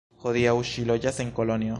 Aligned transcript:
Hodiaŭ 0.21 0.53
ŝi 0.69 0.85
loĝas 0.93 1.21
en 1.25 1.33
Kolonjo. 1.41 1.69